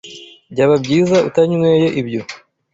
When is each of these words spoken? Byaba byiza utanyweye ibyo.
Byaba 0.51 0.75
byiza 0.83 1.15
utanyweye 1.29 1.87
ibyo. 2.01 2.21